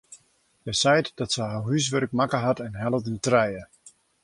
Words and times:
Hja 0.63 0.73
seit 0.79 1.11
dat 1.19 1.33
se 1.35 1.43
har 1.51 1.63
húswurk 1.67 2.11
makke 2.21 2.39
hat 2.47 2.63
en 2.69 2.79
hellet 2.81 3.09
in 3.13 3.19
trije. 3.27 3.63